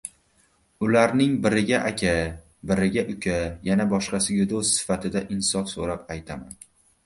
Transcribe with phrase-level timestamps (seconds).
[0.87, 2.15] Ularning biriga aka,
[2.73, 3.37] biriga uka,
[3.69, 6.61] yana boshqasiga do‘st sifatida insof so‘rab aytaman…